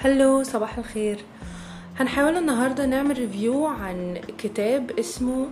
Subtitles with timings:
[0.00, 1.18] hello صباح الخير.
[1.96, 5.46] هنحاول النهاردة نعمل review عن كتاب اسمه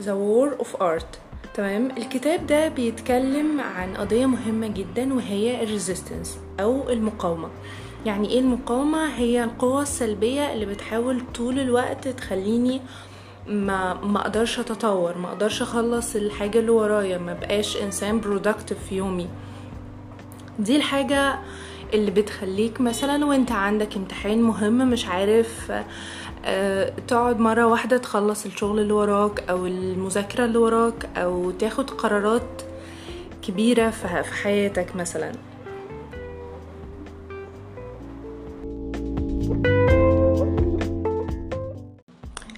[0.00, 1.18] The War of Art.
[1.54, 7.48] تمام؟ الكتاب ده بيتكلم عن قضية مهمة جدا وهي ال resistance أو المقاومة.
[8.06, 12.80] يعني إيه المقاومة؟ هي القوة السلبية اللي بتحاول طول الوقت تخليني
[13.46, 18.96] ما ما أقدرش أتطور ما أقدرش أخلص الحاجة اللي ورايا ما بقاش إنسان productive في
[18.96, 19.28] يومي.
[20.58, 21.38] دي الحاجة
[21.94, 25.72] اللي بتخليك مثلا وانت عندك امتحان مهم مش عارف
[26.44, 32.62] آه، تقعد مرة واحدة تخلص الشغل اللي وراك أو المذاكرة اللي وراك أو تاخد قرارات
[33.42, 35.32] كبيرة في في حياتك مثلا.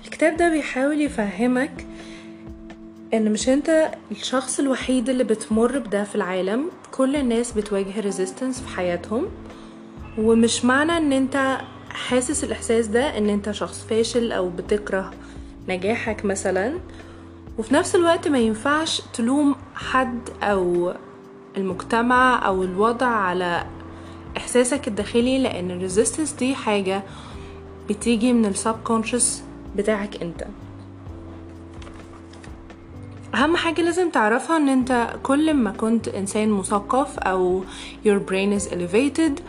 [0.04, 1.85] الكتاب ده بيحاول يفهمك
[3.14, 8.68] إن مش أنت الشخص الوحيد اللي بتمر بده في العالم كل الناس بتواجه resistance في
[8.76, 9.26] حياتهم.
[10.18, 11.58] ومش معنى إن أنت
[11.90, 15.10] حاسس الإحساس ده إن أنت شخص فاشل أو بتكره
[15.68, 16.78] نجاحك مثلا.
[17.58, 20.92] وفي نفس الوقت ما ينفعش تلوم حد أو
[21.56, 23.66] المجتمع أو الوضع على
[24.36, 27.02] إحساسك الداخلي لأن ال resistance دي حاجة
[27.88, 29.42] بتيجي من ال subconscious
[29.76, 30.44] بتاعك أنت.
[33.36, 37.64] أهم حاجة لازم تعرفها إن أنت كل ما كنت إنسان مثقف أو
[38.06, 39.40] your brain is elevated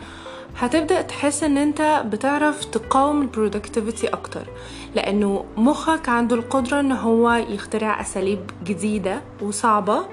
[0.56, 4.46] هتبدأ تحس إن أنت بتعرف تقاوم البرودكتيفيتي أكتر.
[4.94, 10.06] لأنه مخك عنده القدرة إن هو يخترع أساليب جديدة وصعبة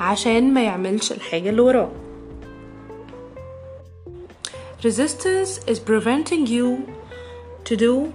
[0.00, 1.90] عشان ما يعملش الحاجة اللي وراه.
[4.84, 6.66] Resistance is preventing you
[7.64, 8.12] to do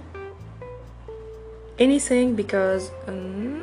[1.78, 3.61] anything because um,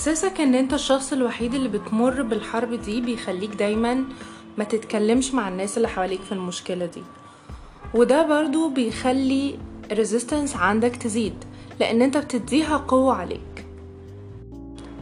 [0.00, 4.04] إحساسك إن أنت الشخص الوحيد اللي بتمر بالحرب دي بيخليك دايما
[4.58, 7.02] ما تتكلمش مع الناس اللي حواليك في المشكلة دي.
[7.94, 9.58] وده برضو بيخلي
[9.92, 11.34] ال resistance عندك تزيد
[11.80, 13.66] لأن أنت بتديها قوة عليك.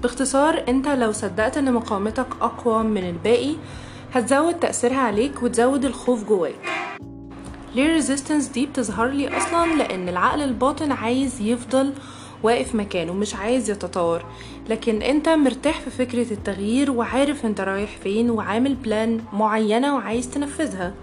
[0.03, 3.55] باختصار أنت لو صدقت إن مقاومتك أقوى من الباقي
[4.15, 6.69] هتزود تأثيرها عليك وتزود الخوف جواك.
[7.75, 11.93] ليه ال resistance دي بتظهر لي أصلا؟ لأن العقل الباطن عايز يفضل
[12.43, 14.25] واقف مكانه مش عايز يتطور.
[14.69, 20.95] لكن انت مرتاح في فكرة التغيير وعارف انت رايح فين وعامل plan معينة وعايز تنفذها.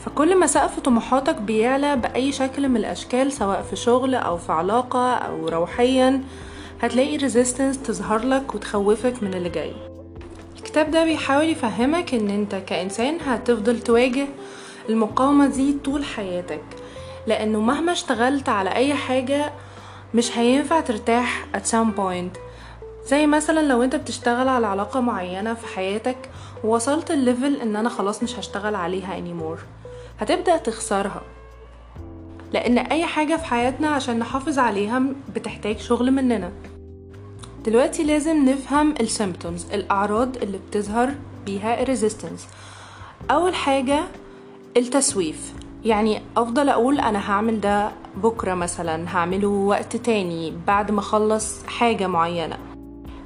[0.00, 5.14] فكل ما سقف طموحاتك بيعلى بأي شكل من الأشكال سواء في شغل أو في علاقة
[5.14, 6.20] أو روحيا
[6.82, 9.72] هتلاقي ريزيستنس تظهر لك وتخوفك من اللي جاي.
[10.56, 14.26] الكتاب ده بيحاول يفهمك إن أنت كإنسان هتفضل تواجه
[14.88, 16.62] المقاومة دي طول حياتك.
[17.26, 19.52] لأنه مهما اشتغلت على أي حاجة
[20.16, 22.38] مش هينفع ترتاح at some point.
[23.08, 26.16] زي مثلا لو أنت بتشتغل على علاقة معينة في حياتك
[26.64, 29.60] ووصلت ال level إن أنا خلاص مش هشتغل عليها anymore.
[30.20, 31.22] هتبدأ تخسرها.
[32.52, 35.02] لأن أي حاجة في حياتنا عشان نحافظ عليها
[35.34, 36.52] بتحتاج شغل مننا.
[37.64, 41.14] دلوقتي لازم نفهم ال symptoms الأعراض اللي بتظهر
[41.46, 42.48] بيها ال resistance
[43.30, 44.00] أول حاجة
[44.76, 45.52] التسويف.
[45.86, 52.06] يعني أفضل أقول أنا هعمل ده بكرة مثلا هعمله وقت تاني بعد ما أخلص حاجة
[52.06, 52.56] معينة.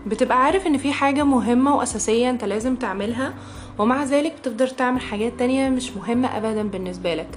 [0.07, 3.35] بتبقى عارف إن في حاجة مهمة وأساسية أنت لازم تعملها
[3.79, 7.29] ومع ذلك بتقدر تعمل حاجات تانية مش مهمة ابدا بالنسبة لك.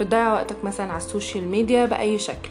[0.00, 2.48] بتضيع وقتك مثلا على ال social media بأي شكل.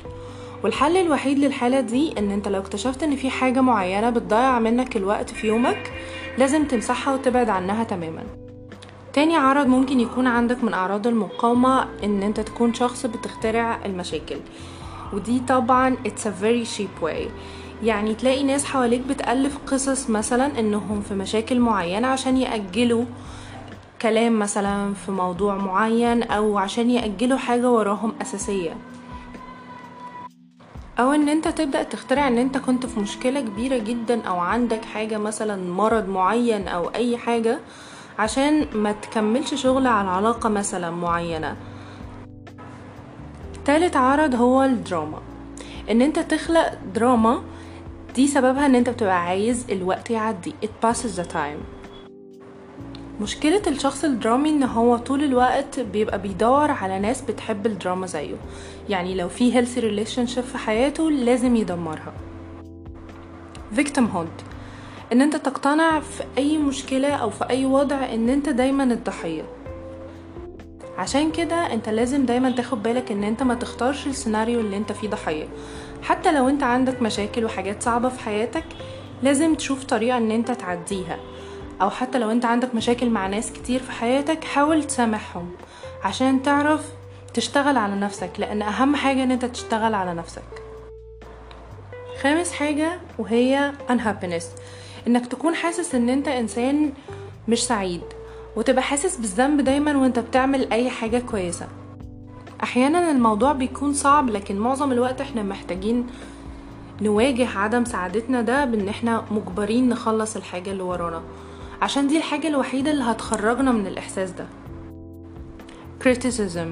[0.64, 5.30] والحل الوحيد للحالة دي إن أنت لو اكتشفت إن في حاجة معينة بتضيع منك الوقت
[5.30, 5.92] في يومك
[6.38, 8.24] لازم تمسحها وتبعد عنها تماما.
[9.14, 14.38] تاني عرض ممكن يكون عندك من أعراض المقاومة إن أنت تكون شخص بتخترع المشاكل.
[15.14, 17.30] ودي طبعا it's a very cheap way.
[17.84, 23.06] يعني تلاقي ناس حواليك بتألف قصص مثلا إنهم في مشاكل معينة عشان يأجلوا
[24.02, 28.78] كلام مثلا في موضوع معين أو عشان يأجلوا حاجة وراهم أساسية.
[31.00, 35.18] أو إن أنت تبدأ تخترع إن أنت كنت في مشكلة كبيرة جدا أو عندك حاجة
[35.18, 37.60] مثلا مرض معين أو أي حاجة
[38.20, 41.58] عشان ما تكملش شغل على علاقة مثلا معينة.
[43.66, 45.22] تالت عرض هو الدراما.
[45.92, 47.42] إن أنت تخلق دراما
[48.16, 50.54] دي سببها إن أنت بتبقى عايز الوقت يعدي.
[50.66, 51.82] It passes the time.
[53.22, 58.36] مشكلة الشخص الدرامي إن هو طول الوقت بيبقى بيدور على ناس بتحب الدراما زيه.
[58.90, 62.14] يعني لو في healthy relationship في حياته لازم يدمرها.
[63.78, 64.51] Victimhood.
[65.12, 69.44] إن أنت تقتنع في أي مشكلة أو في أي وضع إن أنت دايما الضحية.
[70.98, 75.10] عشان كده أنت لازم دايما تاخد بالك إن أنت ما تختارش السيناريو اللي أنت فيه
[75.10, 75.48] ضحية.
[76.04, 78.64] حتى لو أنت عندك مشاكل وحاجات صعبة في حياتك
[79.24, 81.20] لازم تشوف طريقة إن أنت تعديها.
[81.82, 85.52] أو حتى لو أنت عندك مشاكل مع ناس كتير في حياتك حاول تسامحهم
[86.04, 86.86] عشان تعرف
[87.34, 90.44] تشتغل على نفسك لأن أهم حاجة إن أنت تشتغل على نفسك.
[92.22, 94.46] خامس حاجة وهي unhappiness.
[95.08, 96.92] إنك تكون حاسس إن أنت إنسان
[97.48, 98.02] مش سعيد
[98.56, 101.68] وتبقى حاسس بالذنب دايما وأنت بتعمل أي حاجة كويسة.
[102.64, 106.08] أحيانا الموضوع بيكون صعب لكن معظم الوقت إحنا محتاجين
[107.02, 111.22] نواجه عدم سعادتنا ده بإن إحنا مجبرين نخلص الحاجة اللي ورانا.
[111.82, 114.46] عشان دي الحاجة الوحيدة اللي هتخرجنا من الإحساس ده.
[116.04, 116.68] Criticism.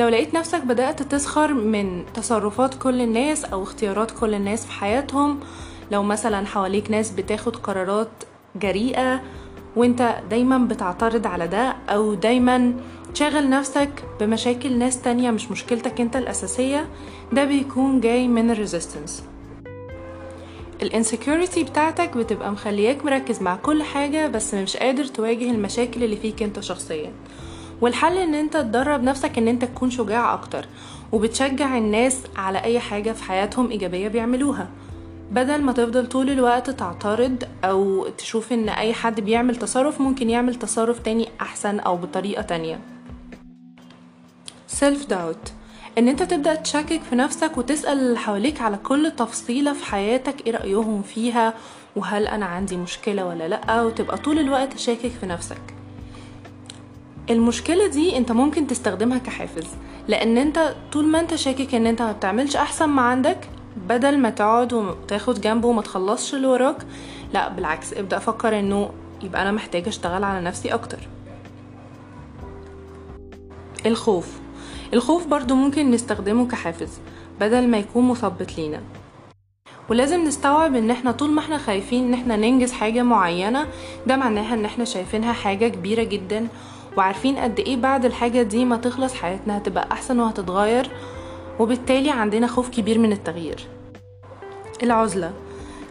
[0.00, 5.40] لو لقيت نفسك بدأت تسخر من تصرفات كل الناس أو اختيارات كل الناس في حياتهم
[5.90, 8.08] لو مثلا حواليك ناس بتاخد قرارات
[8.56, 9.22] جريئة
[9.76, 12.74] وانت دايما بتعترض على ده أو دايما
[13.14, 13.90] تشغل نفسك
[14.20, 16.86] بمشاكل ناس تانية مش مشكلتك انت الأساسية
[17.32, 19.24] ده بيكون جاي من ال resistance
[20.82, 26.16] ال insecurity بتاعتك بتبقى مخلياك مركز مع كل حاجة بس مش قادر تواجه المشاكل اللي
[26.16, 27.12] فيك انت شخصيا.
[27.80, 30.66] والحل إن انت تدرب نفسك إن انت تكون شجاع أكتر
[31.12, 34.68] وبتشجع الناس على أي حاجة في حياتهم إيجابية بيعملوها.
[35.30, 40.54] بدل ما تفضل طول الوقت تعترض أو تشوف إن أي حد بيعمل تصرف ممكن يعمل
[40.54, 42.80] تصرف تاني أحسن أو بطريقة تانية.
[44.80, 45.50] self doubt
[45.98, 50.52] إن أنت تبدأ تشكك في نفسك وتسأل اللي حواليك على كل تفصيلة في حياتك إيه
[50.52, 51.54] رأيهم فيها
[51.96, 55.60] وهل أنا عندي مشكلة ولا لأ وتبقى طول الوقت شاكك في نفسك.
[57.30, 59.66] المشكلة دي أنت ممكن تستخدمها كحافز
[60.08, 64.30] لأن أنت طول ما أنت شاكك إن أنت ما بتعملش أحسن ما عندك بدل ما
[64.30, 66.76] تقعد وتاخد جنبه وما تخلصش اللي وراك
[67.34, 68.90] لا بالعكس ابدأ فكر إنه
[69.22, 70.98] يبقى أنا محتاجة أشتغل على نفسي أكتر.
[73.86, 74.38] الخوف.
[74.94, 76.98] الخوف برضو ممكن نستخدمه كحافز
[77.40, 78.80] بدل ما يكون مثبط لينا.
[79.88, 83.66] ولازم نستوعب إن إحنا طول ما إحنا خايفين إن إحنا ننجز حاجة معينة
[84.06, 86.48] ده معناها إن إحنا شايفينها حاجة كبيرة جدا
[86.96, 90.90] وعارفين قد إيه بعد الحاجة دي ما تخلص حياتنا هتبقى أحسن وهتتغير
[91.58, 93.66] وبالتالي عندنا خوف كبير من التغيير.
[94.82, 95.32] العزلة.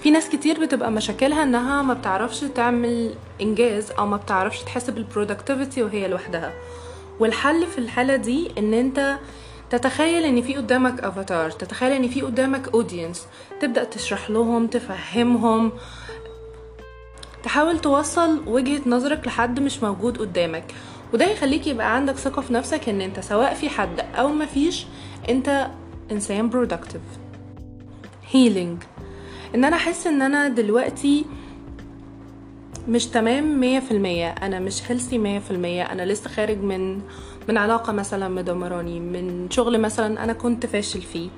[0.03, 5.03] في ناس كتير بتبقى مشاكلها إنها ما بتعرفش تعمل إنجاز أو ما بتعرفش تحس بال
[5.03, 6.53] productivity وهي لوحدها.
[7.19, 9.17] والحل في الحالة دي إن أنت
[9.69, 13.27] تتخيل إن في قدامك افاتار تتخيل إن في قدامك audience
[13.61, 15.71] تبدأ تشرح لهم تفهمهم.
[17.43, 20.63] تحاول توصل وجهة نظرك لحد مش موجود قدامك.
[21.13, 24.85] وده يخليك يبقى عندك ثقة في نفسك إن أنت سواء في حد أو مفيش
[25.29, 25.67] انت
[26.11, 27.19] انسان productive.
[28.33, 28.85] Healing.
[29.55, 31.25] ان أنا احس ان أنا دلوقتي
[32.89, 34.29] مش تمام مية في المية.
[34.29, 35.83] أنا مش هيلثي مية في المية.
[35.83, 37.01] أنا لسه خارج من
[37.49, 41.29] من علاقة مثلا مدمراني من شغل مثلا أنا كنت فاشل فيه.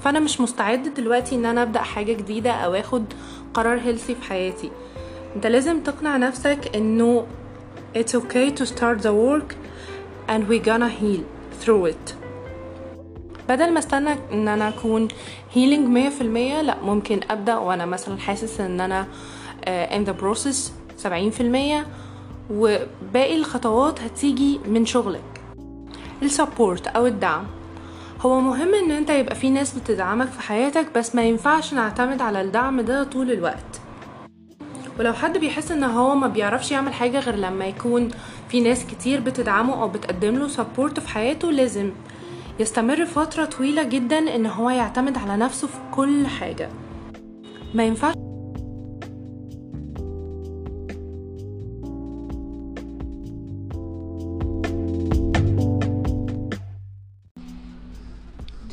[0.00, 3.04] فأنا مش مستعد دلوقتي إن أنا أبدأ حاجة جديدة أو أخد
[3.54, 4.70] قرار healthy في حياتي.
[5.36, 7.26] أنت لازم تقنع نفسك إنه
[7.96, 9.54] it's okay to start the work
[10.28, 11.22] and we gonna heal
[11.62, 12.25] through it.
[13.48, 15.08] بدل ما استنى إن أنا أكون
[15.52, 19.06] healing مية في المية لا ممكن أبدأ وأنا مثلا حاسس إن أنا
[19.66, 20.56] in the process
[20.96, 21.82] سبعين في
[22.50, 25.22] وباقي الخطوات هتيجي من شغلك.
[26.22, 27.44] ال support أو الدعم.
[28.20, 32.40] هو مهم إن أنت يبقى في ناس بتدعمك في حياتك بس ما ينفعش نعتمد على
[32.40, 33.80] الدعم ده طول الوقت.
[34.98, 38.08] ولو حد بيحس إن هو ما بيعرفش يعمل حاجة غير لما يكون
[38.48, 41.90] في ناس كتير بتدعمه أو بتقدم له support في حياته لازم
[42.60, 46.68] يستمر فترة طويلة جدا إن هو يعتمد على نفسه في كل حاجة.
[47.74, 48.14] ما ينفعش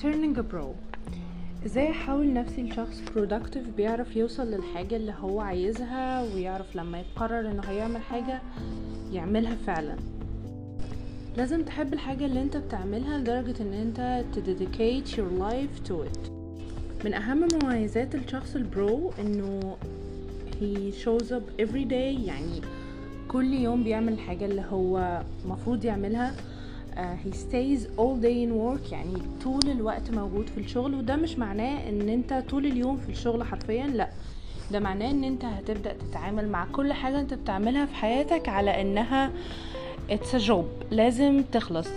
[0.02, 0.66] turning pro.
[1.66, 7.62] إزاي أحول نفسي لشخص productive بيعرف يوصل للحاجة اللي هو عايزها ويعرف لما يقرر إنه
[7.66, 8.42] هيعمل حاجة
[9.12, 9.96] يعملها فعلا؟
[11.38, 16.30] لازم تحب الحاجة اللي انت بتعملها لدرجة ان انت dedicate your life to it.
[17.06, 19.76] من أهم مميزات الشخص البرو انه
[20.60, 22.62] he shows up every day يعني
[23.28, 26.34] كل يوم بيعمل الحاجة اللي هو مفروض يعملها.
[26.96, 26.98] uh,
[27.28, 29.14] he stays all day in work يعني
[29.44, 30.96] طول الوقت موجود في الشغل.
[30.96, 34.10] وده مش معناه ان انت طول اليوم في الشغل حرفيا لا.
[34.72, 39.30] ده معناه ان انت هتبدأ تتعامل مع كل حاجة انت بتعملها في حياتك على إنها
[39.30, 39.73] it's
[40.12, 40.66] a job.
[40.92, 41.88] لازم تخلص.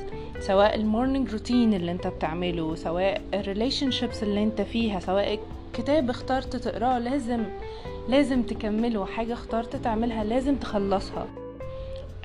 [0.41, 3.91] سواء ال morning routine اللي انت بتعمله سواء ال relation
[4.23, 5.39] اللي انت فيها سواء
[5.73, 7.45] كتاب اخترت تقراه لازم
[8.09, 9.05] لازم تكمله.
[9.05, 11.27] حاجة اخترت تعملها لازم تخلصها.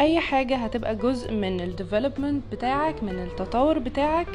[0.02, 4.28] أي حاجة هتبقى جزء من ال development بتاعك من التطور بتاعك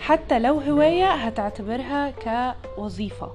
[0.00, 2.10] حتى لو هواية هتعتبرها
[2.76, 3.32] كوظيفة.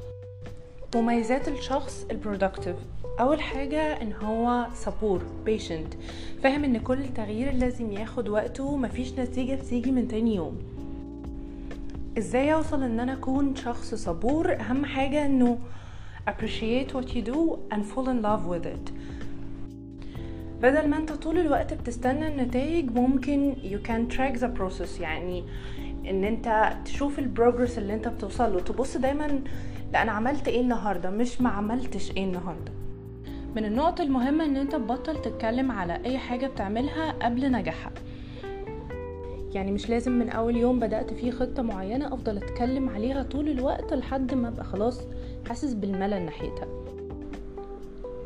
[0.96, 2.76] مميزات الشخص ال productive
[3.20, 5.96] أول حاجة إن هو صبور patient.
[6.44, 10.58] فاهم إن كل تغيير لازم ياخد وقته مفيش نتيجة بتيجي من تاني يوم.
[12.18, 15.58] إزاي أوصل إن أنا أكون شخص صبور أهم حاجة إنه
[16.30, 18.92] appreciate what you do and fall in love with it.
[20.62, 25.02] بدل ما أنت طول الوقت بتستنى النتائج ممكن you can track the process.
[25.02, 25.44] يعني
[26.10, 28.60] إن أنت تشوف البروجرس اللي أنت بتوصل له.
[28.60, 29.40] تبص دايما
[29.94, 32.72] لأ أنا عملت إيه النهارده؟ مش ما عملتش إيه النهارده؟
[33.56, 37.92] من النقط المهمة إن أنت تبطل تتكلم على أي حاجة بتعملها قبل نجاحها.
[39.54, 43.94] يعني مش لازم من أول يوم بدأت فيه خطة معينة أفضل أتكلم عليها طول الوقت
[43.94, 45.02] لحد ما أبقى خلاص
[45.50, 46.68] حاسس بالملل ناحيتها.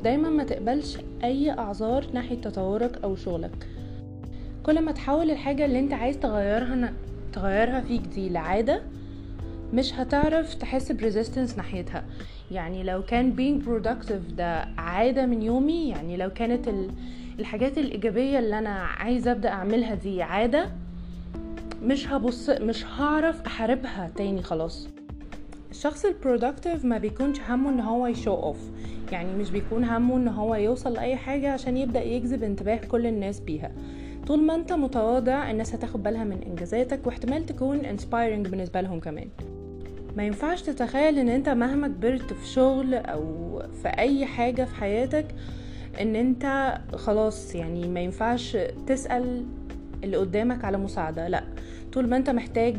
[0.03, 3.67] دايما ما تقبلش أي أعذار ناحية تطورك أو شغلك.
[4.63, 6.93] كل ما تحول الحاجة اللي أنت عايز تغيرها
[7.33, 8.81] تغيرها فيك دي لعادة
[9.73, 12.03] مش هتعرف تحس بريزيستنس ناحيتها.
[12.51, 16.69] يعني لو كان being productive ده عادة من يومي يعني لو كانت
[17.39, 20.69] الحاجات الإيجابية اللي أنا عايزة أبدأ أعملها دي عادة
[21.83, 24.87] مش هبص مش هعرف أحاربها تاني خلاص.
[25.71, 28.57] الشخص ال productive ما بيكونش همه إن هو ي show off
[29.11, 33.39] يعني مش بيكون همه إن هو يوصل لأي حاجة عشان يبدأ يجذب انتباه كل الناس
[33.39, 33.71] بيها.
[34.27, 39.29] طول ما أنت متواضع الناس هتاخد بالها من إنجازاتك واحتمال تكون inspiring بالنسبة لهم كمان.
[40.15, 45.25] ما ينفعش تتخيل إن أنت مهما كبرت في شغل أو في أي حاجة في حياتك
[46.01, 48.57] إن أنت خلاص يعني ما ينفعش
[48.87, 49.45] تسأل
[50.03, 51.27] اللي قدامك على مساعدة.
[51.27, 51.43] لأ
[51.93, 52.75] طول ما أنت محتاج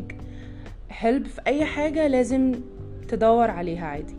[0.88, 2.52] حلب في أي حاجة لازم
[3.08, 4.14] تدور عليها عادي.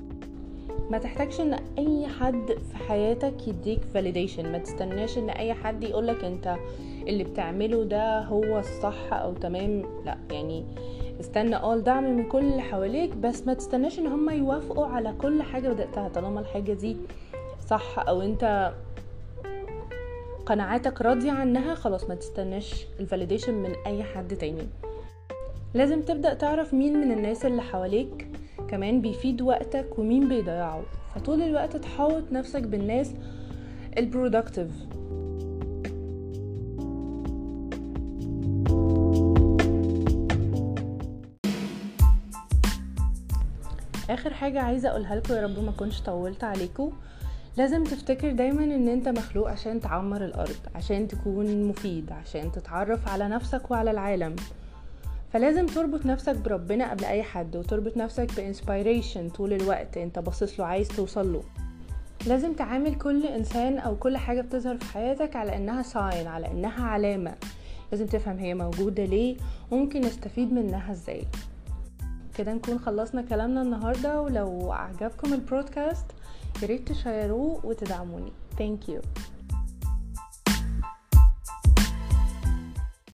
[0.89, 4.45] ما تحتاجش إن أي حد في حياتك يديك validation.
[4.45, 6.55] ما تستناش إن أي حد يقولك أنت
[7.07, 10.65] اللي بتعمله ده هو الصح أو تمام؟ لا يعني
[11.19, 11.55] استنى.
[11.55, 15.69] آه الدعم من كل اللي حواليك بس ما تستناش إن هم يوافقوا على كل حاجة
[15.69, 16.09] بدأتها.
[16.09, 16.97] طالما الحاجة دي
[17.67, 18.73] صح أو أنت
[20.45, 24.67] قناعاتك راضية عنها خلاص ما تستناش ال validation من أي حد تاني.
[25.73, 28.27] لازم تبدأ تعرف مين من الناس اللي حواليك
[28.67, 30.81] كمان بيفيد وقتك ومين بيضيعه.
[31.15, 33.13] فطول الوقت تحاوط نفسك بالناس
[33.97, 34.67] ال productive
[44.27, 46.91] آخر حاجة عايزة أقولها لكم يا رب ما كنتش طولت عليكم.
[47.57, 53.27] لازم تفتكر دايما إن أنت مخلوق عشان تعمر الأرض عشان تكون مفيد عشان تتعرف على
[53.27, 54.35] نفسك وعلى العالم.
[55.33, 60.59] فلازم تربط نفسك بربنا قبل أي حد وتربط نفسك ب inspiration طول الوقت أنت باصص
[60.59, 61.43] له عايز توصل له.
[62.27, 66.83] لازم تعامل كل إنسان أو كل حاجة بتظهر في حياتك على إنها sign على إنها
[66.83, 67.35] علامة.
[67.91, 69.37] لازم تفهم هي موجودة ليه
[69.71, 71.23] وممكن نستفيد منها إزاي.
[72.37, 76.05] كده نكون خلصنا كلامنا النهارده ولو عجبكم البودكاست
[76.61, 78.31] ياريت تشيروه وتدعموني.
[78.57, 79.01] ثانك يو